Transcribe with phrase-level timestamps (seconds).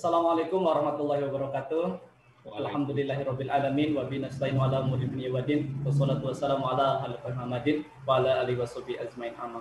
[0.00, 2.00] Assalamualaikum warahmatullahi wabarakatuh.
[2.48, 5.76] Alhamdulillahirabbil alamin wa binasta'in ala umuri dunya wa din.
[5.84, 7.76] Wassalatu wassalamu ala khalqi Muhammadin
[8.08, 9.60] wa ala alihi washabihi ajmain amma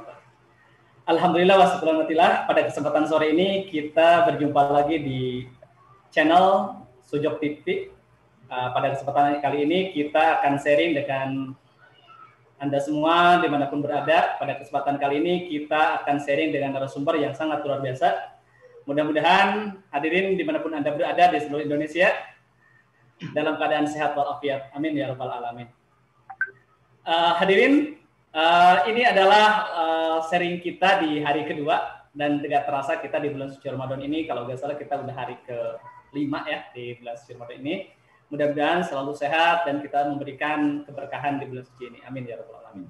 [1.12, 5.22] Alhamdulillah wassalamatillah pada kesempatan sore ini kita berjumpa lagi di
[6.08, 7.92] channel Sujok TV.
[8.48, 11.52] Uh, pada kesempatan kali ini kita akan sharing dengan
[12.64, 14.40] anda semua di mana pun berada.
[14.40, 18.39] Pada kesempatan kali ini kita akan sharing dengan narasumber yang sangat luar biasa.
[18.90, 22.10] Mudah-mudahan hadirin di mana pun Anda berada di seluruh Indonesia
[23.38, 24.74] dalam keadaan sehat walafiat.
[24.74, 25.70] Amin ya rabbal alamin.
[27.06, 28.02] Uh, hadirin,
[28.34, 29.46] uh, ini adalah
[29.78, 34.26] uh, sharing kita di hari kedua dan tidak terasa kita di bulan suci Ramadan ini.
[34.26, 35.58] Kalau nggak salah kita udah hari ke
[36.18, 37.76] lima ya di bulan suci Ramadan ini.
[38.34, 42.02] Mudah-mudahan selalu sehat dan kita memberikan keberkahan di bulan suci ini.
[42.10, 42.90] Amin ya rabbal alamin.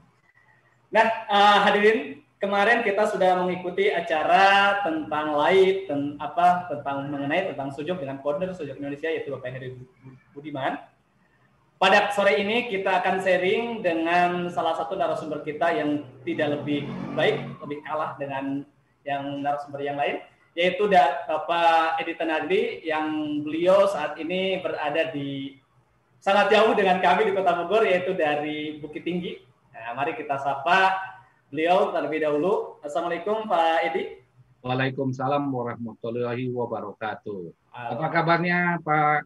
[0.96, 7.70] Nah, uh, hadirin, kemarin kita sudah mengikuti acara tentang live ten, apa tentang mengenai tentang
[7.76, 9.76] sujud dengan founder sujud Indonesia yaitu Bapak Heri
[10.32, 10.80] Budiman.
[11.80, 17.40] Pada sore ini kita akan sharing dengan salah satu narasumber kita yang tidak lebih baik,
[17.64, 18.68] lebih kalah dengan
[19.08, 20.20] yang narasumber yang lain,
[20.60, 25.56] yaitu Bapak Edi Tanagri yang beliau saat ini berada di
[26.20, 29.40] sangat jauh dengan kami di Kota Bogor, yaitu dari Bukit Tinggi.
[29.72, 31.00] Nah, mari kita sapa
[31.50, 32.78] beliau terlebih dahulu.
[32.86, 34.22] Assalamualaikum Pak Edi.
[34.62, 37.74] Waalaikumsalam warahmatullahi wabarakatuh.
[37.74, 39.26] Apa kabarnya Pak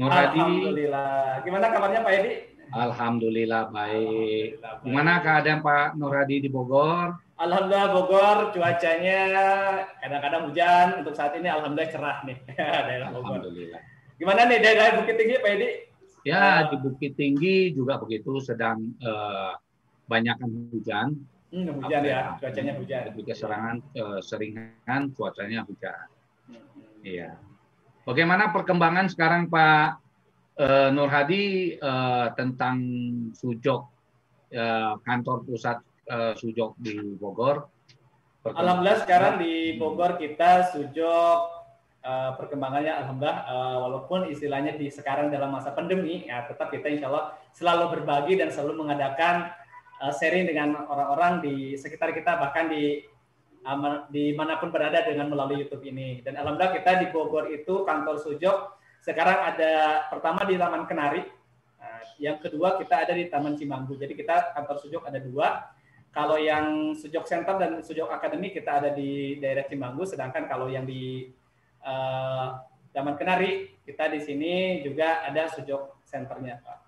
[0.00, 0.40] Nur Hadi?
[0.40, 1.44] Alhamdulillah.
[1.44, 2.32] Gimana kabarnya Pak Edi?
[2.72, 4.48] Alhamdulillah baik.
[4.84, 7.20] Gimana keadaan Pak Nur Hadi di Bogor?
[7.36, 9.20] Alhamdulillah Bogor cuacanya
[10.00, 11.04] kadang-kadang hujan.
[11.04, 12.38] Untuk saat ini alhamdulillah cerah nih
[12.88, 13.44] daerah Bogor.
[13.44, 13.80] Alhamdulillah.
[14.16, 15.70] Gimana nih daerah Bukit Tinggi Pak Edi?
[16.24, 19.54] Ya di Bukit Tinggi juga begitu sedang uh,
[20.08, 21.08] banyakkan hujan.
[21.48, 23.00] Hmm, hujan ya, cuacanya hujan.
[23.12, 26.06] Lebih keserangan uh, seringan cuacanya hujan.
[26.48, 27.04] Hmm.
[27.04, 27.36] Iya.
[28.08, 30.00] Bagaimana perkembangan sekarang Pak
[30.56, 32.76] uh, Nur Hadi uh, tentang
[33.36, 33.82] Sujok
[34.56, 37.68] uh, kantor pusat uh, Sujok di Bogor?
[38.48, 41.58] Alhamdulillah sekarang di Bogor kita Sujok
[42.00, 47.12] uh, perkembangannya alhamdulillah uh, walaupun istilahnya di sekarang dalam masa pandemi ya tetap kita insya
[47.12, 49.52] Allah selalu berbagi dan selalu mengadakan
[50.00, 53.04] uh, sharing dengan orang-orang di sekitar kita bahkan di
[54.08, 56.24] di mana pun berada dengan melalui YouTube ini.
[56.24, 61.22] Dan alhamdulillah kita di Bogor itu kantor Sujok sekarang ada pertama di Taman Kenari,
[61.78, 63.94] nah, yang kedua kita ada di Taman Cimanggu.
[63.94, 65.48] Jadi kita kantor Sujok ada dua.
[66.10, 70.82] Kalau yang Sujok Center dan Sujok Academy kita ada di daerah Cimanggu, sedangkan kalau yang
[70.82, 71.30] di
[71.84, 72.58] uh,
[72.90, 76.78] Taman Kenari kita di sini juga ada Sujok Centernya, Pak.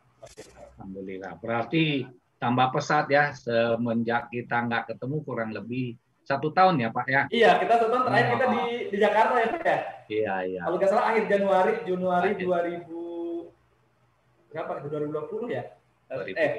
[0.77, 1.39] Alhamdulillah.
[1.39, 2.05] Berarti
[2.41, 7.23] tambah pesat ya semenjak kita nggak ketemu kurang lebih satu tahun ya Pak ya?
[7.29, 8.33] Iya, kita satu tahun terakhir oh.
[8.33, 9.79] kita di di Jakarta ya Pak ya?
[10.07, 10.61] Iya, iya.
[10.65, 12.47] Kalau nggak salah akhir Januari, Januari akhir.
[12.87, 14.73] 2000 berapa?
[14.89, 15.65] 2020 ya?
[16.11, 16.39] 2020.
[16.39, 16.53] Eh,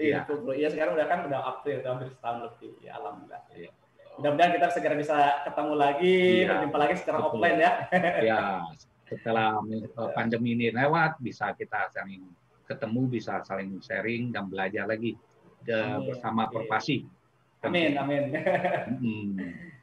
[0.00, 0.52] iya, ya.
[0.56, 2.72] iya sekarang udah kan udah April, udah hampir setahun lebih.
[2.80, 3.42] Ya alhamdulillah.
[3.52, 3.70] Iya.
[4.18, 7.30] Mudah-mudahan kita segera bisa ketemu lagi, iya, berjumpa lagi secara betul.
[7.38, 7.72] offline ya.
[8.18, 8.40] Iya,
[9.06, 9.48] setelah
[10.16, 12.26] pandemi ini lewat bisa kita saling
[12.68, 15.16] ketemu, bisa saling sharing dan belajar lagi
[15.64, 17.08] ke, bersama Perpasi.
[17.64, 18.30] Amin, amin.
[19.00, 19.34] Hmm.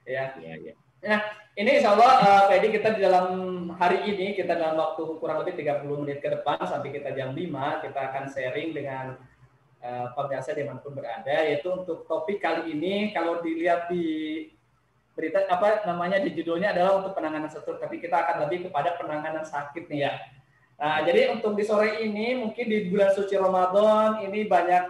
[0.08, 0.38] ya.
[0.40, 0.74] ya, ya.
[1.06, 1.22] Nah,
[1.54, 3.28] ini insya Allah uh, Pak Edi kita di dalam
[3.78, 7.84] hari ini, kita dalam waktu kurang lebih 30 menit ke depan sampai kita jam 5,
[7.86, 9.20] kita akan sharing dengan
[9.86, 14.50] uh, Pak Biasa di mana pun berada, yaitu untuk topik kali ini, kalau dilihat di
[15.16, 19.48] berita apa namanya di judulnya adalah untuk penanganan stroke, tapi kita akan lebih kepada penanganan
[19.48, 20.14] sakit nih ya.
[20.76, 24.84] Nah, jadi untuk di sore ini mungkin di bulan suci Ramadan ini banyak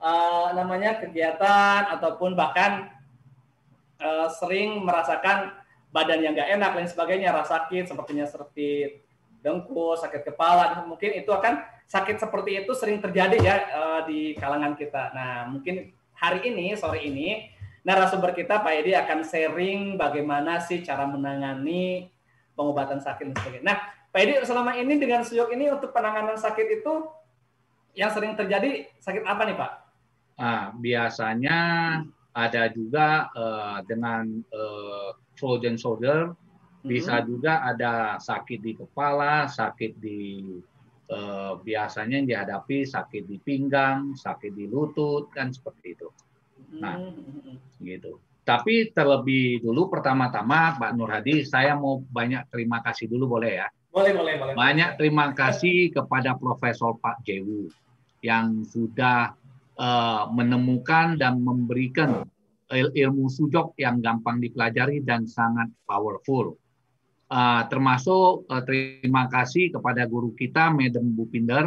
[0.00, 2.88] uh, namanya kegiatan ataupun bahkan
[4.00, 5.52] uh, sering merasakan
[5.92, 9.00] badan yang gak enak dan sebagainya, rasa sakit sepertinya seperti
[9.44, 14.76] dengkul, sakit kepala, mungkin itu akan sakit seperti itu sering terjadi ya uh, di kalangan
[14.76, 15.12] kita.
[15.12, 17.48] Nah, mungkin hari ini, sore ini,
[17.86, 22.12] narasumber kita Pak Edi akan sharing bagaimana sih cara menangani
[22.52, 23.64] pengobatan sakit dan sebagainya.
[23.64, 23.78] Nah,
[24.08, 26.92] Pak Edi selama ini dengan sujok ini untuk penanganan sakit itu
[27.92, 29.72] yang sering terjadi sakit apa nih Pak?
[30.38, 31.58] Nah, biasanya
[32.32, 34.24] ada juga uh, dengan
[34.54, 36.32] uh, frozen shoulder,
[36.86, 37.28] bisa mm -hmm.
[37.28, 40.54] juga ada sakit di kepala, sakit di
[41.10, 46.08] uh, biasanya yang dihadapi sakit di pinggang, sakit di lutut, kan seperti itu.
[46.78, 47.82] Nah, mm -hmm.
[47.82, 48.22] gitu.
[48.46, 53.68] Tapi terlebih dulu pertama-tama Pak Nur Hadi, saya mau banyak terima kasih dulu boleh ya?
[53.98, 54.54] Boleh, boleh, boleh.
[54.54, 57.66] Banyak terima kasih kepada Profesor Pak Jewu
[58.22, 59.34] yang sudah
[59.74, 62.22] uh, menemukan dan memberikan
[62.70, 66.54] ilmu sujok yang gampang dipelajari dan sangat powerful.
[67.34, 71.66] uh, termasuk uh, terima kasih kepada guru kita Madam Bupinder.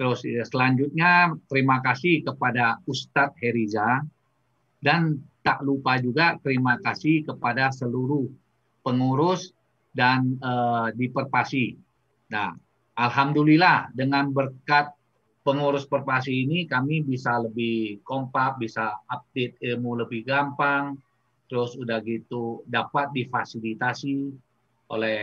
[0.00, 4.00] Terus ya, selanjutnya terima kasih kepada Ustadz Heriza
[4.80, 8.24] dan tak lupa juga terima kasih kepada seluruh
[8.80, 9.52] pengurus
[9.90, 11.74] dan uh, di Perpasi.
[12.30, 12.54] Nah,
[12.94, 14.94] alhamdulillah dengan berkat
[15.42, 20.94] pengurus Perpasi ini kami bisa lebih kompak, bisa update ilmu lebih gampang,
[21.50, 24.30] terus udah gitu dapat difasilitasi
[24.90, 25.20] oleh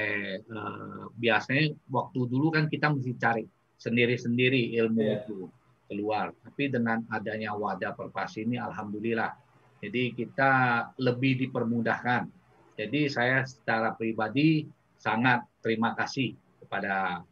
[0.47, 3.43] uh, biasanya waktu dulu kan kita mesti cari
[3.77, 5.17] sendiri-sendiri ilmu yeah.
[5.23, 5.39] itu
[5.87, 6.35] keluar.
[6.43, 9.31] Tapi dengan adanya wadah perpasi ini alhamdulillah.
[9.77, 10.51] Jadi kita
[10.99, 12.36] lebih dipermudahkan.
[12.77, 14.69] Jadi saya secara pribadi
[15.01, 17.25] sangat terima kasih kepada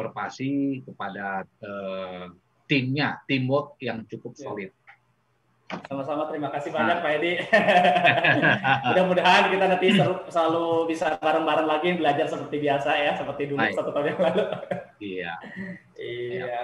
[0.00, 2.32] Perpasi, kepada uh,
[2.64, 4.44] timnya, teamwork yang cukup yeah.
[4.48, 4.70] solid.
[5.92, 7.04] Sama-sama terima kasih banyak nah.
[7.04, 7.32] Pak Edi.
[8.90, 9.88] Mudah-mudahan kita nanti
[10.32, 13.76] selalu bisa bareng-bareng lagi belajar seperti biasa ya, seperti dulu Baik.
[13.76, 14.44] satu tahun yang lalu.
[15.04, 15.32] iya.
[16.00, 16.60] Iya.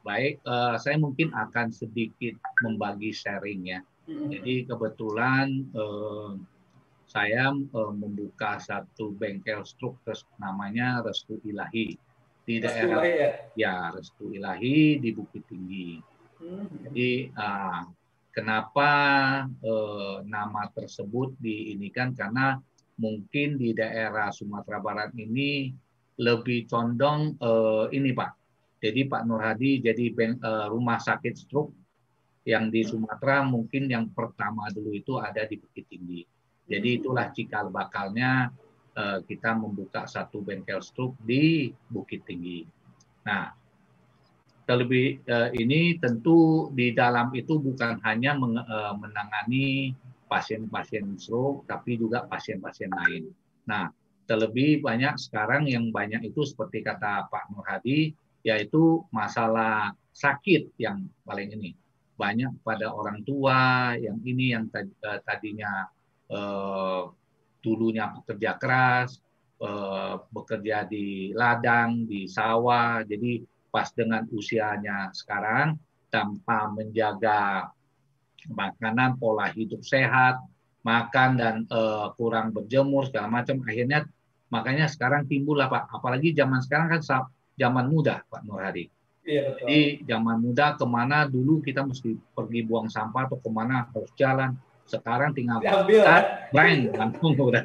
[0.00, 3.82] Baik, uh, saya mungkin akan sedikit membagi sharing ya.
[4.06, 4.28] Mm-hmm.
[4.32, 6.38] Jadi kebetulan uh,
[7.10, 9.98] saya uh, membuka satu bengkel struk
[10.38, 11.98] namanya Restu Ilahi
[12.46, 13.30] di Restu daerah Ilahi, ya?
[13.58, 15.98] ya Restu Ilahi di Bukit Tinggi.
[16.38, 16.70] Hmm.
[16.86, 17.82] Jadi uh,
[18.30, 18.90] Kenapa
[19.58, 22.62] eh, nama tersebut diinikan karena
[22.94, 25.74] mungkin di daerah Sumatera Barat ini
[26.14, 28.30] lebih condong eh, ini Pak.
[28.80, 31.74] Jadi Pak Nur Hadi jadi eh, rumah sakit stroke
[32.46, 36.22] yang di Sumatera mungkin yang pertama dulu itu ada di Bukit Tinggi.
[36.70, 38.54] Jadi itulah cikal bakalnya
[38.94, 42.62] eh, kita membuka satu bengkel stroke di Bukit Tinggi.
[43.26, 43.52] Nah,
[44.70, 49.90] terlebih uh, ini tentu di dalam itu bukan hanya meng, uh, menangani
[50.30, 53.34] pasien-pasien stroke, tapi juga pasien-pasien lain.
[53.66, 53.90] Nah,
[54.30, 58.14] terlebih banyak sekarang yang banyak itu seperti kata Pak Nur Hadi,
[58.46, 61.74] yaitu masalah sakit yang paling ini.
[62.14, 65.90] Banyak pada orang tua yang ini yang eh, tadinya
[66.30, 67.10] uh,
[67.60, 69.20] dulunya bekerja keras,
[69.60, 75.78] uh, bekerja di ladang, di sawah, jadi pas dengan usianya sekarang
[76.10, 77.70] tanpa menjaga
[78.50, 80.40] makanan pola hidup sehat
[80.80, 84.08] makan dan uh, kurang berjemur segala macam akhirnya
[84.48, 85.86] makanya sekarang timbul lah pak.
[85.92, 87.28] Apalagi zaman sekarang kan
[87.60, 88.88] zaman muda pak Nur Hadi
[89.28, 93.84] iya, jadi zaman muda ke mana dulu kita mesti pergi buang sampah atau ke mana
[93.92, 94.56] harus jalan
[94.90, 96.18] sekarang tinggal Diambil, ya?
[96.50, 97.62] brand langsung udah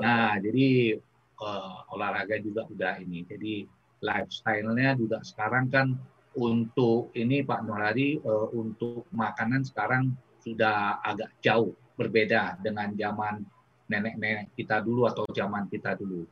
[0.00, 0.96] nah jadi
[1.36, 3.68] uh, olahraga juga udah ini jadi
[4.00, 5.92] lifestyle-nya juga sekarang kan
[6.36, 10.12] untuk ini Pak Nuradi uh, untuk makanan sekarang
[10.44, 13.40] sudah agak jauh berbeda dengan zaman
[13.88, 16.28] nenek-nenek kita dulu atau zaman kita dulu.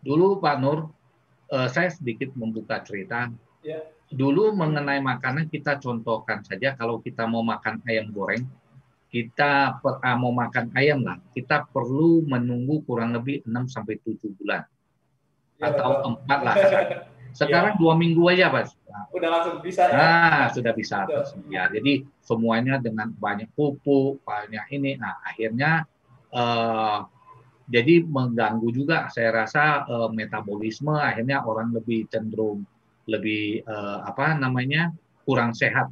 [0.00, 0.88] Dulu Pak Nur,
[1.50, 3.28] uh, saya sedikit membuka cerita.
[3.60, 3.84] Yeah.
[4.10, 8.42] Dulu mengenai makanan kita contohkan saja kalau kita mau makan ayam goreng,
[9.10, 14.38] kita per, uh, mau makan ayam lah, kita perlu menunggu kurang lebih 6 sampai 7
[14.38, 14.62] bulan
[15.58, 16.56] ya, atau empat lah.
[17.30, 17.78] Sekarang ya.
[17.78, 18.74] dua minggu aja, Pak.
[19.14, 19.94] Udah langsung bisa ya?
[19.94, 21.06] Nah, sudah bisa.
[21.46, 24.98] Ya, jadi semuanya dengan banyak pupuk, banyak ini.
[24.98, 25.86] Nah, akhirnya
[26.34, 27.06] uh,
[27.70, 32.66] jadi mengganggu juga saya rasa uh, metabolisme akhirnya orang lebih cenderung
[33.06, 34.90] lebih uh, apa namanya
[35.22, 35.86] kurang sehat.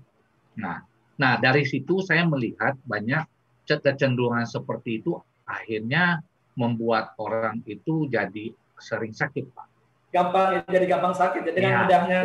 [0.59, 0.83] Nah,
[1.19, 3.27] nah dari situ saya melihat banyak
[3.67, 6.25] kecenderungan seperti itu akhirnya
[6.57, 9.69] membuat orang itu jadi sering sakit, Pak
[10.09, 11.53] gampang jadi gampang sakit ya.
[11.53, 11.79] dengan ya.
[11.85, 12.21] mudahnya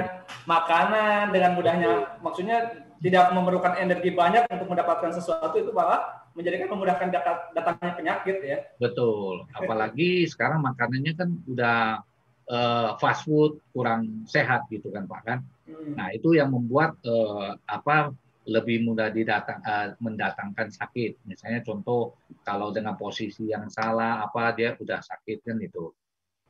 [0.48, 1.92] makanan dengan mudahnya
[2.24, 2.58] maksudnya
[3.04, 7.12] tidak memerlukan energi banyak untuk mendapatkan sesuatu itu malah menjadikan memudahkan
[7.52, 12.00] datangnya penyakit ya betul apalagi sekarang makanannya kan udah
[12.48, 16.00] uh, fast food kurang sehat gitu kan pak kan hmm.
[16.00, 22.76] nah itu yang membuat uh, apa lebih mudah didatang uh, mendatangkan sakit misalnya contoh kalau
[22.76, 25.92] dengan posisi yang salah apa dia udah sakit kan itu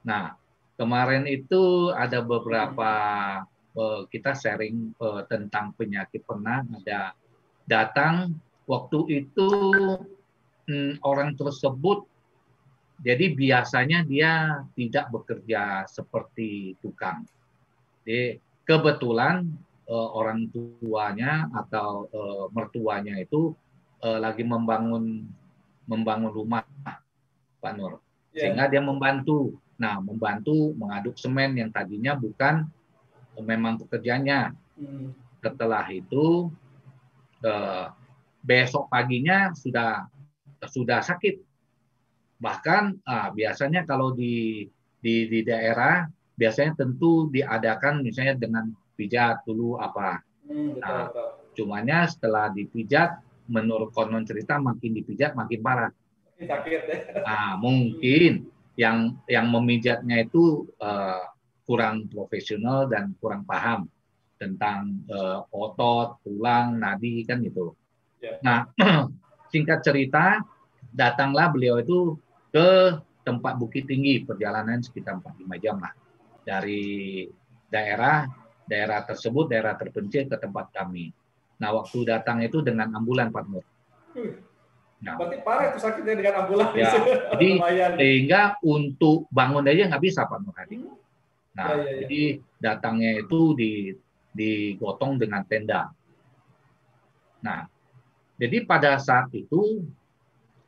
[0.03, 0.33] nah
[0.73, 2.91] Kemarin itu ada beberapa
[3.77, 7.13] uh, kita sharing uh, tentang penyakit pernah ada
[7.69, 8.33] datang
[8.65, 9.49] waktu itu
[10.65, 12.09] um, orang tersebut
[13.05, 17.21] jadi biasanya dia tidak bekerja seperti tukang.
[18.01, 19.45] Jadi kebetulan
[19.87, 23.55] uh, orang tuanya atau uh, mertuanya itu
[24.03, 25.27] uh, lagi membangun
[25.83, 26.63] membangun rumah,
[27.59, 27.99] Pak Nur,
[28.31, 28.47] yeah.
[28.47, 32.69] sehingga dia membantu Nah, membantu mengaduk semen yang tadinya bukan
[33.41, 34.53] memang pekerjaannya.
[34.77, 35.11] Hmm.
[35.41, 36.47] Setelah itu
[37.43, 37.85] eh,
[38.43, 40.07] besok paginya sudah
[40.63, 41.51] sudah sakit.
[42.43, 44.67] bahkan ah, biasanya kalau di
[44.99, 46.03] di di daerah
[46.35, 50.21] biasanya tentu diadakan misalnya dengan pijat dulu apa.
[50.43, 52.07] Hmm, Nah, betul.
[52.09, 55.91] Setelah dipijat, menurut konon cerita makin dipijat makin parah.
[56.39, 56.95] Sakit ya.
[57.21, 61.23] Nah, mungkin yang yang memijatnya itu eh,
[61.63, 63.85] kurang profesional dan kurang paham
[64.41, 67.77] tentang eh, otot, tulang, nadi kan gitu.
[68.19, 68.41] Ya.
[68.41, 68.59] Nah,
[69.53, 70.41] singkat cerita,
[70.89, 72.17] datanglah beliau itu
[72.49, 75.93] ke tempat Bukit Tinggi, perjalanan sekitar 4-5 jam lah
[76.43, 77.23] dari
[77.71, 78.27] daerah
[78.69, 81.11] daerah tersebut, daerah terpencil ke tempat kami.
[81.59, 83.65] Nah, waktu datang itu dengan ambulan Pak Nur.
[84.13, 84.35] Hmm.
[85.03, 86.71] Nah, Berarti parah itu sakitnya dengan ambulans.
[86.71, 86.91] Ya,
[87.35, 87.49] jadi
[87.99, 90.79] sehingga untuk bangun aja nggak bisa Pak Nur Hadi.
[90.79, 90.95] Hmm.
[91.53, 91.93] Nah, Ya, ya, ya.
[92.07, 92.21] jadi
[92.57, 93.71] datangnya itu di
[94.33, 95.93] digotong dengan tenda.
[97.43, 97.69] Nah,
[98.41, 99.85] jadi pada saat itu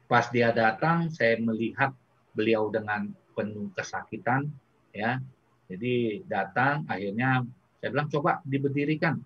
[0.06, 1.90] pas dia datang saya melihat
[2.38, 4.52] beliau dengan penuh kesakitan
[4.94, 5.18] ya.
[5.66, 7.42] Jadi datang akhirnya
[7.86, 9.22] saya bilang coba diberdirikan.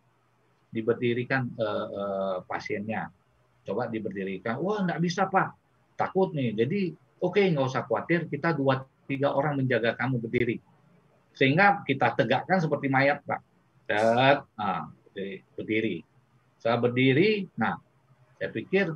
[0.68, 3.08] Diberdirikan eh, eh, pasiennya.
[3.64, 4.60] Coba diberdirikan.
[4.60, 5.56] Wah, nggak bisa, Pak.
[5.96, 6.52] Takut nih.
[6.60, 6.92] Jadi
[7.24, 10.58] oke nggak usah khawatir kita dua tiga orang menjaga kamu berdiri
[11.36, 13.40] sehingga kita tegakkan seperti mayat pak
[13.90, 14.86] Dan, nah,
[15.58, 16.06] berdiri,
[16.62, 17.76] saya berdiri nah
[18.40, 18.96] saya pikir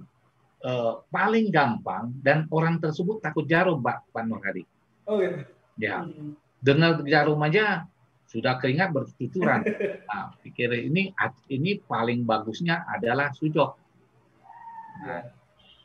[0.64, 4.64] eh, paling gampang dan orang tersebut takut jarum pak Pak Nur Hadi
[5.04, 5.44] Oh gitu.
[5.76, 6.40] ya Hmm.
[6.64, 7.84] dengar jarum aja
[8.34, 9.62] sudah keringat bercucuran
[10.10, 11.14] nah pikir ini
[11.54, 13.84] ini paling bagusnya adalah sujok
[15.02, 15.20] Ya.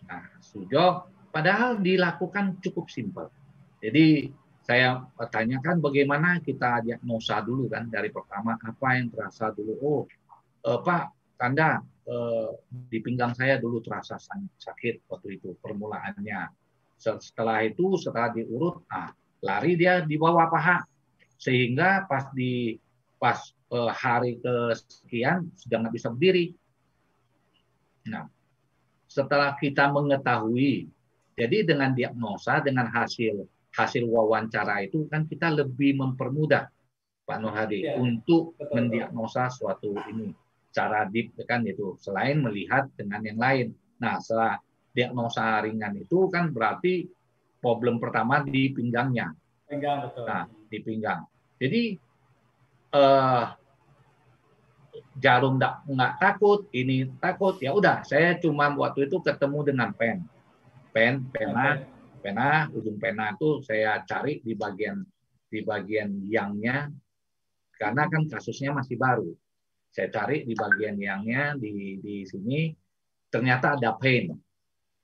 [0.09, 0.95] Nah, sujok
[1.33, 3.33] padahal dilakukan cukup simpel.
[3.81, 4.31] Jadi
[4.63, 9.73] saya tanyakan bagaimana kita diagnosa dulu kan dari pertama apa yang terasa dulu.
[9.81, 10.03] Oh,
[10.65, 11.05] eh, Pak
[11.41, 16.53] Kanda eh, di pinggang saya dulu terasa sakit waktu itu permulaannya.
[16.99, 20.83] Setelah itu setelah diurut, ah lari dia di bawah paha
[21.39, 22.77] sehingga pas di
[23.17, 23.39] pas
[23.71, 26.53] eh, hari kesekian sudah nggak bisa berdiri.
[28.11, 28.27] Nah,
[29.07, 30.91] setelah kita mengetahui,
[31.39, 36.67] jadi dengan diagnosa, dengan hasil hasil wawancara itu kan kita lebih mempermudah
[37.23, 40.35] Pak Nur Hadi Iya, untuk betul, mendiagnosa suatu ini
[40.73, 43.67] cara deep kan itu selain melihat dengan yang lain.
[44.03, 44.59] Nah setelah
[44.91, 47.07] diagnosa ringan itu kan berarti
[47.61, 49.31] problem pertama di pinggangnya
[49.69, 50.25] Pegang betul.
[50.25, 51.25] Nah, di pinggang.
[51.59, 51.97] Jadi
[52.89, 53.47] eh
[55.19, 58.07] jarum nggak nggak takut, ini takut ya udah.
[58.07, 60.23] Saya cuma waktu itu ketemu dengan pen,
[60.95, 61.83] pen, pena,
[62.23, 65.03] pena, ujung pena itu saya cari di bagian
[65.49, 66.93] di bagian yangnya
[67.75, 69.31] karena kan kasusnya masih baru.
[69.91, 72.71] Saya cari di bagian yangnya di di sini
[73.29, 74.33] ternyata ada pain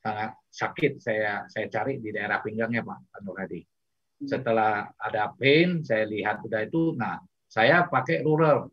[0.04, 3.61] sangat sakit saya saya cari di daerah pinggangnya Pak Pak Nur Hadi
[4.26, 8.66] setelah ada pain saya lihat udah itu nah saya pakai ruler.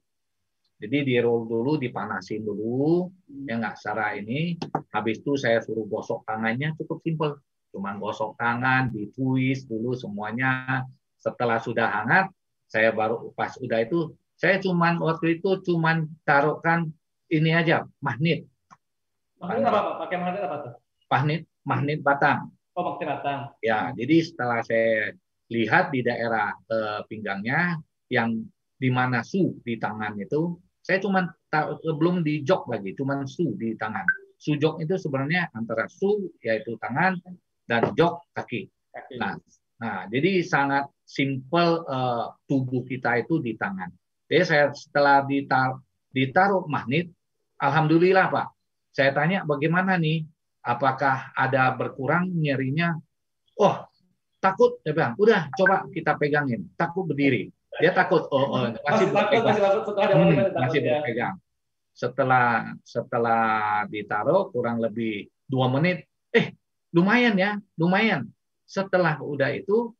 [0.81, 3.05] Jadi di roll dulu dipanasin dulu
[3.46, 4.58] ya nggak secara ini.
[4.89, 7.31] Habis itu saya suruh gosok tangannya cukup simpel.
[7.70, 10.81] Cuman gosok tangan ditwist dulu semuanya.
[11.22, 12.34] Setelah sudah hangat
[12.65, 16.89] saya baru pas udah itu saya cuman waktu itu cuman taruhkan
[17.29, 18.50] ini aja magnet.
[19.38, 19.93] Magnet apa Pak?
[20.01, 20.74] Pakai magnet apa tuh?
[21.12, 22.48] magnet magnet batang.
[22.72, 23.39] Oh, magnet batang.
[23.60, 25.12] Ya, jadi setelah saya
[25.51, 27.75] lihat di daerah eh, pinggangnya
[28.08, 28.39] yang
[28.81, 31.29] di mana su di tangan itu, saya cuma
[31.86, 34.08] belum di jok lagi, cuma su di tangan.
[34.41, 37.20] Su jok itu sebenarnya antara su yaitu tangan
[37.70, 38.65] dan jok kaki.
[39.22, 39.38] Nah,
[39.77, 43.91] nah jadi sangat simpel eh, tubuh kita itu di tangan.
[44.31, 45.75] Jadi saya setelah ditar,
[46.15, 47.12] ditaruh magnet,
[47.60, 48.48] alhamdulillah Pak.
[48.96, 50.24] Saya tanya bagaimana nih
[50.63, 52.96] apakah ada berkurang nyerinya?
[53.60, 53.91] Oh,
[54.42, 57.54] takut dia bilang, udah coba kita pegangin, takut berdiri.
[57.80, 61.36] Dia takut, oh, oh masih, takut, masih takut Hmm, masih berpegang.
[61.94, 63.44] Setelah setelah
[63.88, 66.52] ditaruh kurang lebih dua menit, eh
[66.92, 68.28] lumayan ya, lumayan.
[68.68, 69.94] Setelah udah itu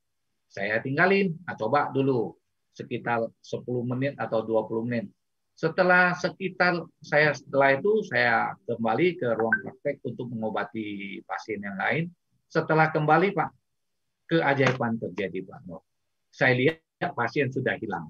[0.52, 2.36] saya tinggalin, nah, coba dulu
[2.76, 5.06] sekitar 10 menit atau 20 menit.
[5.56, 12.04] Setelah sekitar saya setelah itu saya kembali ke ruang praktek untuk mengobati pasien yang lain.
[12.52, 13.61] Setelah kembali Pak,
[14.32, 15.84] keajaiban terjadi Pak Nur.
[16.32, 18.08] Saya lihat pasien sudah hilang.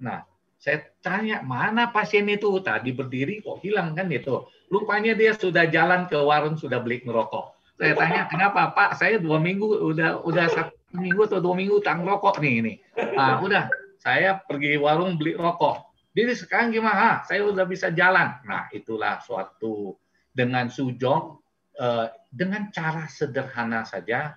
[0.00, 0.24] Nah,
[0.56, 4.48] saya tanya mana pasien itu tadi berdiri kok hilang kan itu.
[4.72, 7.76] Lupanya dia sudah jalan ke warung sudah beli ngerokok.
[7.76, 8.96] Saya tanya kenapa Pak?
[8.96, 12.74] Saya dua minggu udah udah satu minggu atau dua minggu tang rokok nih ini.
[13.18, 13.68] Ah udah
[14.00, 15.92] saya pergi warung beli rokok.
[16.12, 16.94] Jadi sekarang gimana?
[16.94, 18.38] Ah, saya udah bisa jalan.
[18.46, 19.98] Nah itulah suatu
[20.30, 21.41] dengan sujong
[21.78, 24.36] uh, dengan cara sederhana saja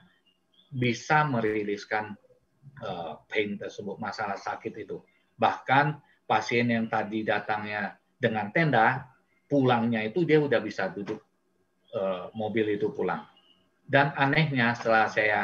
[0.72, 2.15] bisa meriliskan
[2.84, 5.00] uh, pain tersebut, masalah sakit itu.
[5.39, 9.08] Bahkan pasien yang tadi datangnya dengan tenda,
[9.48, 11.21] pulangnya itu dia udah bisa duduk
[11.95, 13.24] uh, mobil itu pulang.
[13.86, 15.41] Dan anehnya setelah saya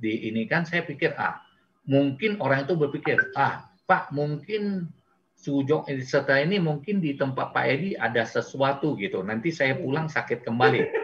[0.00, 1.44] di ini kan saya pikir ah
[1.84, 4.88] mungkin orang itu berpikir ah Pak mungkin
[5.40, 9.24] Sujok setelah ini mungkin di tempat Pak Edi ada sesuatu gitu.
[9.24, 10.99] Nanti saya pulang sakit kembali.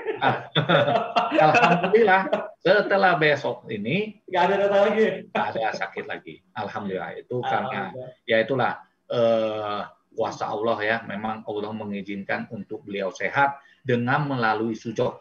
[1.36, 2.22] Alhamdulillah
[2.60, 5.06] setelah besok ini nggak ada data lagi.
[5.30, 6.42] Nggak ada sakit lagi.
[6.56, 7.94] Alhamdulillah itu karena
[8.26, 8.72] ya itulah
[9.10, 9.82] eh,
[10.16, 10.96] kuasa Allah ya.
[11.06, 15.20] Memang Allah mengizinkan untuk beliau sehat dengan melalui sujud.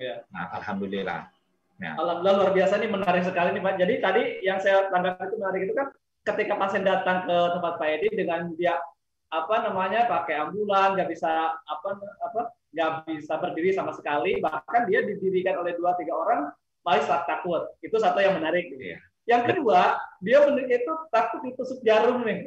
[0.00, 0.24] Ya.
[0.32, 1.28] Nah, alhamdulillah.
[1.76, 1.92] Ya.
[2.00, 3.74] Alhamdulillah luar biasa nih menarik sekali nih Pak.
[3.76, 5.88] Jadi tadi yang saya tanggapi itu menarik itu kan
[6.26, 8.80] ketika pasien datang ke tempat Pak Edi dengan dia
[9.26, 12.42] apa namanya pakai ambulan nggak bisa apa apa
[12.76, 14.36] nggak bisa berdiri sama sekali.
[14.44, 16.52] Bahkan dia didirikan oleh dua tiga orang
[16.84, 17.72] paling takut.
[17.80, 18.68] Itu satu yang menarik.
[18.76, 19.00] Yeah.
[19.26, 22.46] yang kedua dia itu takut ditusuk jarum nih.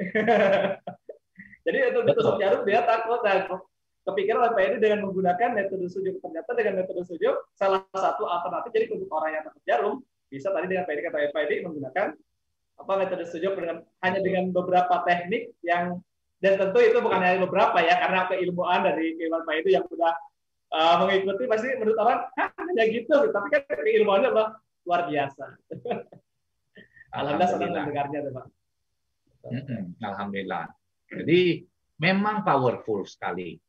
[1.67, 3.19] Jadi itu ditusuk jarum dia takut.
[3.25, 3.49] Dan
[4.09, 8.85] kepikiran oleh Edi dengan menggunakan metode sujud ternyata dengan metode sujud salah satu alternatif jadi
[8.95, 9.95] untuk orang yang takut jarum
[10.29, 12.07] bisa tadi dengan Edi kata Edi menggunakan
[12.79, 15.99] apa metode sujud dengan hanya dengan beberapa teknik yang
[16.39, 20.13] dan tentu itu bukan hanya beberapa ya karena keilmuan dari keilmuan Pak itu yang sudah
[20.71, 24.49] uh, mengikuti pasti menurut orang hanya gitu tapi kan keilmuannya adalah
[24.87, 25.45] luar biasa.
[27.19, 28.45] Alhamdulillah senang mendengarnya Pak.
[29.99, 30.65] Alhamdulillah.
[31.09, 31.41] Jadi
[31.99, 33.59] memang powerful sekali.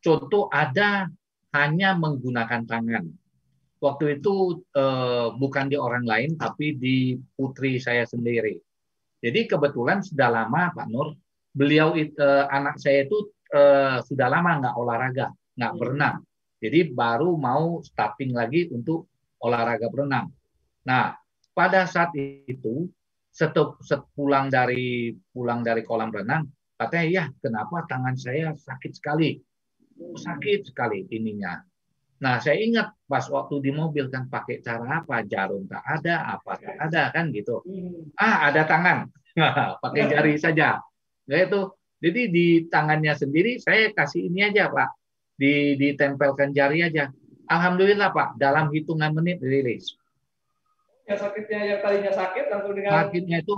[0.00, 1.10] Contoh ada
[1.52, 3.04] hanya menggunakan tangan
[3.80, 8.56] waktu itu eh, bukan di orang lain tapi di putri saya sendiri.
[9.20, 11.16] Jadi kebetulan sudah lama Pak Nur,
[11.56, 15.80] beliau eh, anak saya itu eh, sudah lama nggak olahraga, nggak hmm.
[15.80, 16.16] berenang.
[16.60, 19.08] Jadi baru mau starting lagi untuk
[19.40, 20.28] olahraga berenang.
[20.84, 21.16] Nah
[21.56, 22.92] pada saat itu
[23.32, 23.76] setelah
[24.12, 26.44] pulang dari pulang dari kolam renang,
[26.76, 29.40] katanya ya kenapa tangan saya sakit sekali,
[29.96, 31.60] sakit sekali ininya
[32.16, 35.20] Nah, saya ingat pas waktu di mobil kan pakai cara apa?
[35.28, 37.60] Jarum tak ada, apa tak ada kan gitu.
[37.68, 38.08] Hmm.
[38.16, 39.12] Ah, ada tangan.
[39.84, 40.80] pakai jari saja.
[41.30, 41.62] Nah, itu.
[41.96, 44.90] Jadi di tangannya sendiri saya kasih ini aja, Pak.
[45.36, 47.08] Di ditempelkan jari aja.
[47.48, 49.96] Alhamdulillah, Pak, dalam hitungan menit rilis.
[51.06, 53.56] Yang sakitnya yang tadinya sakit langsung dengan sakitnya itu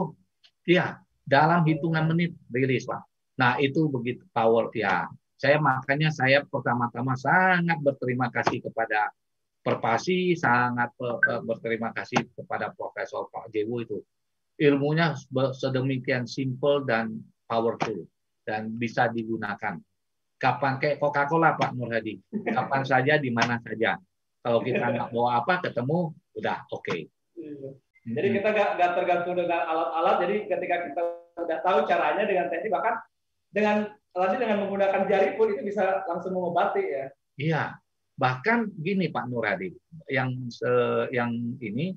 [0.68, 3.00] iya, dalam hitungan menit rilis, Pak.
[3.40, 9.14] Nah, itu begitu power ya saya makanya saya pertama-tama sangat berterima kasih kepada
[9.58, 10.94] Perpasi, sangat
[11.44, 14.00] berterima kasih kepada Profesor Pak Jewo itu.
[14.56, 15.12] Ilmunya
[15.52, 18.04] sedemikian simple dan powerful
[18.44, 19.80] dan bisa digunakan.
[20.38, 22.14] Kapan kayak Coca-Cola Pak Nur Hadi,
[22.46, 23.98] kapan saja di mana saja.
[24.44, 26.86] Kalau kita nggak bawa apa ketemu udah oke.
[26.86, 27.10] Okay.
[28.06, 30.16] Jadi kita nggak tergantung dengan alat-alat.
[30.22, 31.02] Jadi ketika kita
[31.34, 33.02] sudah tahu caranya dengan teknik bahkan
[33.50, 37.06] dengan Tadi dengan menggunakan jari pun itu bisa langsung mengobati ya.
[37.38, 37.64] Iya.
[38.18, 39.70] Bahkan gini Pak Nuradi,
[40.10, 41.30] yang eh, yang
[41.62, 41.94] ini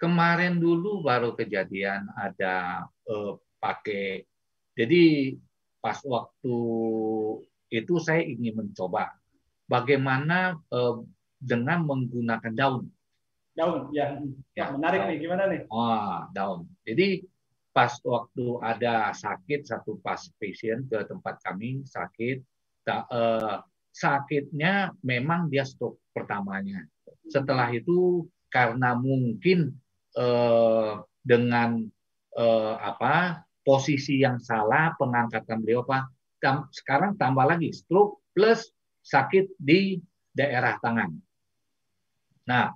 [0.00, 4.24] kemarin dulu baru kejadian ada eh, pakai
[4.80, 5.36] jadi
[5.84, 6.56] pas waktu
[7.68, 9.12] itu saya ingin mencoba
[9.68, 10.96] bagaimana eh,
[11.40, 12.88] dengan menggunakan daun.
[13.52, 14.16] Daun, ya.
[14.56, 15.08] ya menarik daun.
[15.12, 15.60] nih, gimana nih?
[15.68, 16.64] Oh, daun.
[16.88, 17.28] Jadi
[17.76, 22.40] pas waktu ada sakit satu pas pasien ke tempat kami sakit
[22.82, 23.56] tak, eh,
[23.94, 26.82] sakitnya memang dia stroke pertamanya
[27.30, 29.70] setelah itu karena mungkin
[30.18, 31.86] eh, dengan
[32.34, 36.10] eh, apa posisi yang salah pengangkatan beliau pak
[36.42, 38.66] tam, sekarang tambah lagi stroke plus
[39.06, 40.02] sakit di
[40.34, 41.14] daerah tangan
[42.50, 42.74] nah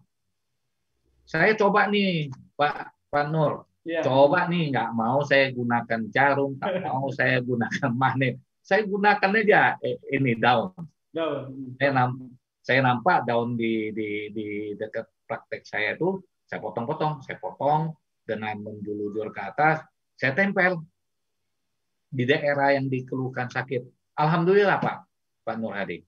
[1.26, 4.00] saya coba nih Pak Pak Nur Yeah.
[4.00, 8.40] Coba nih nggak mau saya gunakan jarum, tak mau saya gunakan magnet.
[8.64, 10.72] Saya gunakan aja eh, ini daun.
[11.12, 11.76] Daun.
[11.76, 12.28] Saya nampak,
[12.64, 16.16] saya nampak daun di di di dekat praktek saya itu
[16.48, 17.92] saya potong-potong, saya potong
[18.24, 20.82] dengan menjulur ke atas, saya tempel
[22.14, 23.82] di daerah yang dikeluhkan sakit.
[24.14, 24.96] Alhamdulillah Pak,
[25.42, 25.98] Pak Nur Hadi.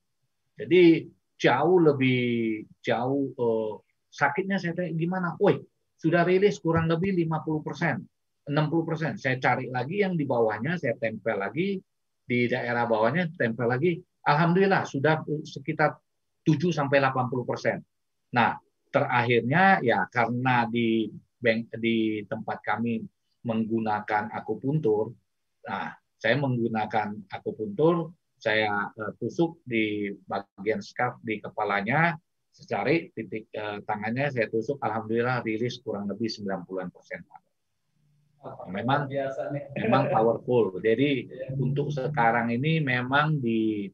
[0.56, 3.74] Jadi jauh lebih jauh uh,
[4.08, 5.28] sakitnya saya tanya gimana?
[5.36, 5.60] Woi,
[5.98, 8.00] sudah rilis kurang lebih 50 persen,
[8.48, 9.12] 60 persen.
[9.18, 11.76] Saya cari lagi yang di bawahnya, saya tempel lagi
[12.24, 13.98] di daerah bawahnya, tempel lagi.
[14.26, 15.98] Alhamdulillah sudah sekitar
[16.46, 17.76] 7 sampai 80 persen.
[18.34, 18.54] Nah,
[18.90, 23.02] terakhirnya ya karena di bank, di tempat kami
[23.46, 25.14] menggunakan akupuntur,
[25.62, 32.18] nah saya menggunakan akupuntur, saya uh, tusuk di bagian scarf di kepalanya,
[32.56, 37.20] secari titik uh, tangannya saya tusuk alhamdulillah rilis kurang lebih 90-an persen
[38.72, 39.64] memang biasa nih.
[39.84, 41.52] memang powerful jadi yeah.
[41.60, 43.90] untuk sekarang ini memang di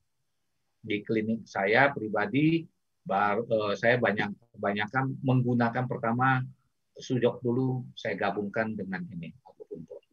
[0.82, 2.62] di klinik saya pribadi
[3.02, 6.46] baru uh, saya banyak kebanyakan menggunakan pertama
[6.94, 9.34] sujok dulu saya gabungkan dengan ini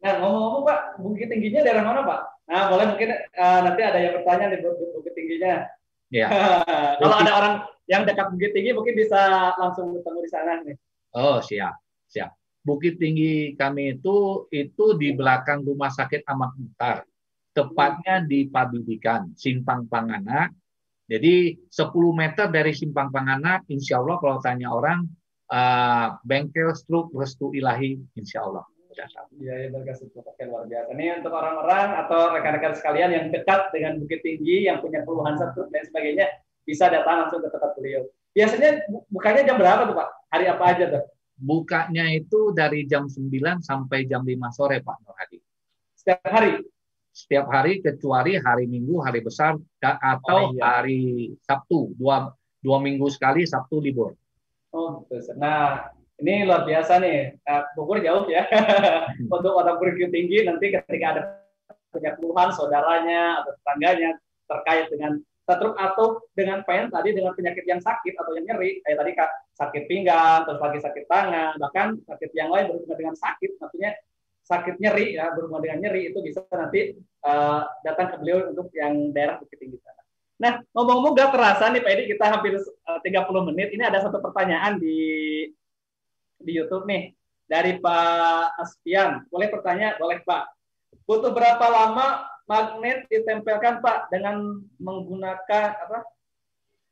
[0.00, 2.20] Nah ngomong-ngomong Pak, bukit tingginya daerah mana Pak?
[2.48, 5.68] Nah boleh mungkin uh, nanti ada yang bertanya di bukit tingginya.
[6.10, 6.26] Iya.
[7.00, 7.54] Kalau ada orang
[7.90, 10.76] yang dekat Bukit Tinggi mungkin bisa langsung ketemu di sana nih.
[11.14, 11.74] Oh siap,
[12.06, 12.30] siap.
[12.62, 17.02] Bukit Tinggi kami itu itu di belakang Rumah Sakit Amak Mutar,
[17.50, 20.46] tepatnya di Pabidikan, Simpang Pangana.
[21.10, 25.02] Jadi 10 meter dari Simpang Pangana, insya Allah kalau tanya orang,
[25.50, 28.62] uh, bengkel struk restu ilahi, insya Allah.
[29.40, 30.92] Iya, ya, berkasih pakai luar biasa.
[30.92, 35.70] Ini untuk orang-orang atau rekan-rekan sekalian yang dekat dengan Bukit Tinggi, yang punya keluhan stroke
[35.72, 36.26] dan sebagainya,
[36.66, 38.04] bisa datang langsung ke tempat beliau.
[38.30, 40.08] Biasanya bukanya jam berapa tuh Pak?
[40.30, 41.04] Hari apa aja tuh?
[41.40, 45.40] Bukanya itu dari jam 9 sampai jam 5 sore Pak Nur Hadi.
[45.96, 46.60] Setiap hari?
[47.10, 50.78] Setiap hari kecuali hari Minggu, hari besar, atau oh, iya.
[50.78, 51.96] hari Sabtu.
[51.98, 52.30] Dua,
[52.62, 54.14] dua minggu sekali Sabtu libur.
[54.70, 55.34] Oh, gitu.
[55.34, 57.40] Nah, ini luar biasa nih.
[57.42, 58.44] Nah, Bogor jauh ya.
[59.34, 61.22] Untuk orang berikut tinggi nanti ketika ada
[61.90, 64.10] punya keluhan saudaranya atau tetangganya
[64.46, 68.96] terkait dengan stroke atau dengan pain tadi dengan penyakit yang sakit atau yang nyeri kayak
[69.02, 73.58] tadi kak sakit pinggang terus lagi sakit tangan bahkan sakit yang lain berhubungan dengan sakit
[73.58, 73.90] maksudnya
[74.46, 76.94] sakit nyeri ya berhubungan dengan nyeri itu bisa nanti
[77.26, 80.02] uh, datang ke beliau untuk yang daerah bukit tinggi sana.
[80.40, 83.98] Nah ngomong-ngomong gak terasa nih Pak Edi kita hampir eh, uh, 30 menit ini ada
[84.00, 84.98] satu pertanyaan di
[86.40, 87.12] di YouTube nih
[87.50, 89.26] dari Pak Aspian.
[89.28, 89.98] Boleh pertanyaan?
[89.98, 90.54] Boleh Pak.
[91.04, 96.06] Butuh berapa lama magnet ditempelkan Pak dengan menggunakan apa?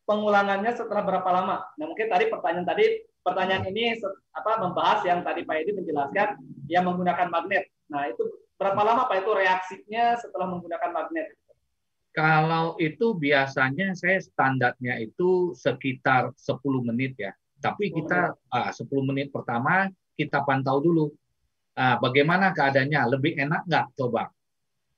[0.08, 1.68] Pengulangannya setelah berapa lama?
[1.76, 4.00] Nah mungkin tadi pertanyaan tadi pertanyaan ini
[4.32, 6.28] apa membahas yang tadi Pak Edi menjelaskan
[6.66, 7.68] yang menggunakan magnet.
[7.92, 8.24] Nah itu
[8.56, 11.36] berapa lama Pak itu reaksinya setelah menggunakan magnet?
[12.16, 17.36] Kalau itu biasanya saya standarnya itu sekitar 10 menit ya.
[17.58, 21.06] Tapi kita uh, 10 menit pertama kita pantau dulu
[21.78, 24.30] uh, bagaimana keadaannya, lebih enak nggak coba.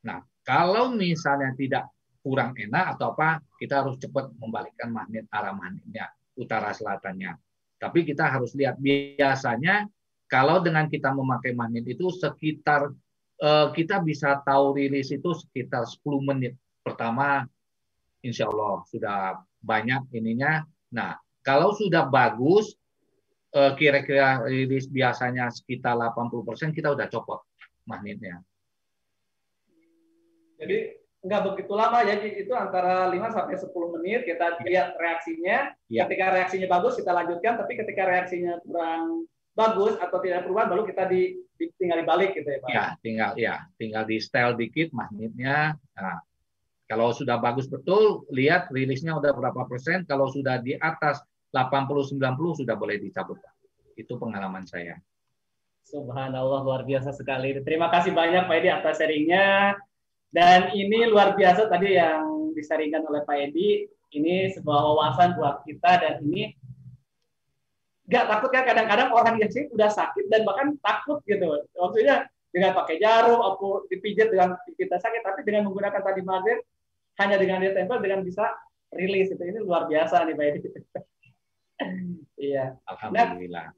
[0.05, 6.09] Nah, kalau misalnya tidak kurang enak atau apa, kita harus cepat membalikkan magnet arah magnetnya
[6.37, 7.37] utara selatannya.
[7.81, 9.89] Tapi kita harus lihat biasanya
[10.29, 12.93] kalau dengan kita memakai magnet itu sekitar
[13.41, 17.49] uh, kita bisa tahu rilis itu sekitar 10 menit pertama
[18.21, 20.65] insya Allah sudah banyak ininya.
[20.93, 22.77] Nah, kalau sudah bagus,
[23.57, 27.41] eh, kira-kira rilis biasanya sekitar 80%, kita udah copot
[27.89, 28.45] magnetnya.
[30.61, 35.73] Jadi nggak begitu lama ya, itu antara 5 sampai 10 menit kita lihat reaksinya.
[35.89, 36.05] Ya.
[36.09, 41.05] Ketika reaksinya bagus kita lanjutkan, tapi ketika reaksinya kurang bagus atau tidak perubahan baru kita
[41.11, 42.69] di, di tinggal dibalik gitu ya Pak.
[42.71, 45.77] Ya, tinggal ya, tinggal di style dikit magnetnya.
[45.77, 46.17] Nah,
[46.89, 50.03] kalau sudah bagus betul, lihat rilisnya udah berapa persen.
[50.09, 53.39] Kalau sudah di atas 80-90 sudah boleh dicabut.
[53.99, 54.99] Itu pengalaman saya.
[55.91, 57.59] Subhanallah, luar biasa sekali.
[57.67, 59.75] Terima kasih banyak Pak Edi atas sharingnya.
[60.31, 63.91] Dan ini luar biasa tadi yang disaringkan oleh Pak Edi.
[64.11, 66.55] Ini sebuah wawasan buat kita dan ini
[68.11, 71.47] nggak takut kan kadang-kadang orang yang sih udah sakit dan bahkan takut gitu.
[71.79, 76.67] Maksudnya dengan pakai jarum, atau dipijat dengan kita sakit, tapi dengan menggunakan tadi magnet
[77.23, 78.51] hanya dengan dia tempel dengan bisa
[78.91, 80.69] rilis itu ini luar biasa nih Pak Edi.
[82.41, 82.77] Iya.
[82.89, 83.67] Alhamdulillah.
[83.71, 83.77] Nah,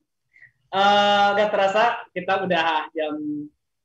[0.73, 1.85] uh, gak terasa
[2.15, 3.15] kita udah jam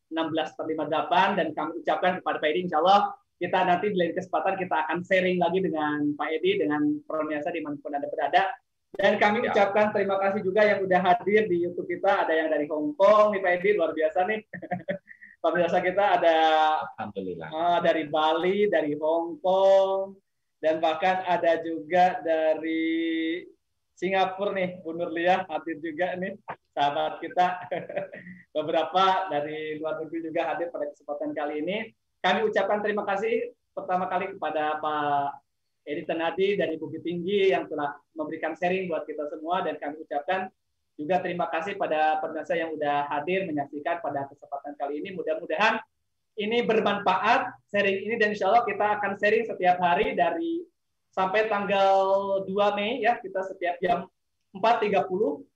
[0.07, 4.75] 16.58 dan kami ucapkan kepada Pak Edi insya Allah kita nanti di lain kesempatan kita
[4.87, 8.49] akan sharing lagi dengan Pak Edi dengan Proniasa di mana pun Anda berada.
[8.97, 9.53] Dan kami ya.
[9.53, 12.25] ucapkan terima kasih juga yang udah hadir di YouTube kita.
[12.25, 14.41] Ada yang dari Hong Kong nih Pak Edi, luar biasa nih.
[15.43, 16.37] Pemirsa kita ada
[16.97, 17.49] Alhamdulillah.
[17.53, 20.17] Uh, dari Bali, dari Hong Kong,
[20.57, 23.45] dan bahkan ada juga dari
[23.97, 26.37] Singapura nih, Bu Nurlia hadir juga nih,
[26.77, 27.65] sahabat kita.
[28.55, 31.89] Beberapa dari luar negeri juga hadir pada kesempatan kali ini.
[32.21, 35.41] Kami ucapkan terima kasih pertama kali kepada Pak
[35.81, 40.45] Edi Tenadi dari Bukit Tinggi yang telah memberikan sharing buat kita semua dan kami ucapkan
[40.97, 45.13] juga terima kasih pada pemirsa yang sudah hadir menyaksikan pada kesempatan kali ini.
[45.17, 45.81] Mudah-mudahan
[46.37, 50.61] ini bermanfaat sharing ini dan insya Allah kita akan sharing setiap hari dari
[51.17, 51.97] sampai tanggal
[52.45, 54.05] 2 Mei ya kita setiap jam
[54.53, 55.01] 4.30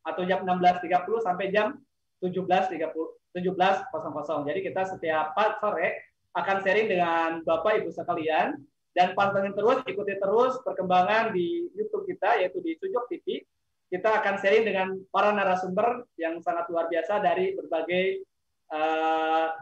[0.01, 1.77] atau jam 16.30 sampai jam
[2.25, 4.47] 17.30 17.00.
[4.47, 5.31] Jadi kita setiap
[5.63, 8.59] sore akan sharing dengan Bapak Ibu sekalian
[8.91, 13.39] dan pantengin terus, ikuti terus perkembangan di YouTube kita yaitu di Sujok TV.
[13.91, 18.23] Kita akan sharing dengan para narasumber yang sangat luar biasa dari berbagai
[18.71, 19.59] uh,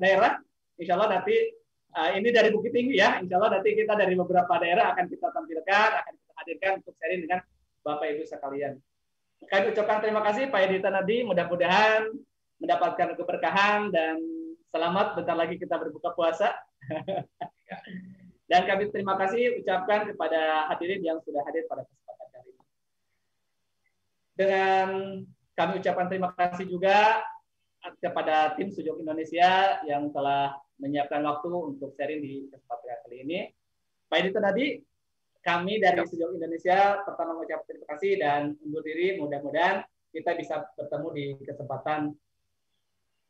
[0.00, 0.36] daerah.
[0.80, 1.59] Insya Allah nanti
[1.96, 3.18] uh, ini dari Bukit Tinggi ya.
[3.18, 7.20] Insya Allah nanti kita dari beberapa daerah akan kita tampilkan, akan kita hadirkan untuk sharing
[7.26, 7.40] dengan
[7.82, 8.74] Bapak Ibu sekalian.
[9.40, 11.24] Kami ucapkan terima kasih Pak Edita Nadi.
[11.24, 12.12] Mudah-mudahan
[12.60, 14.20] mendapatkan keberkahan dan
[14.68, 16.52] selamat bentar lagi kita berbuka puasa.
[18.50, 22.64] dan kami terima kasih ucapkan kepada hadirin yang sudah hadir pada kesempatan kali ini.
[24.36, 24.88] Dengan
[25.56, 27.24] kami ucapkan terima kasih juga
[27.96, 33.38] kepada tim Sujok Indonesia yang telah menyiapkan waktu untuk sharing di kesempatan kali ini.
[34.10, 34.82] Pak Edita Nadi,
[35.40, 39.16] kami dari Sejauh Indonesia pertama mengucapkan terima kasih dan undur diri.
[39.16, 42.10] Mudah-mudahan kita bisa bertemu di kesempatan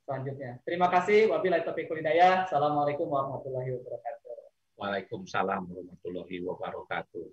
[0.09, 0.59] selanjutnya.
[0.67, 1.31] Terima kasih.
[1.31, 2.49] Wabillahi taufiq hidayah.
[2.49, 4.51] Assalamualaikum warahmatullahi wabarakatuh.
[4.81, 7.27] Waalaikumsalam warahmatullahi wabarakatuh.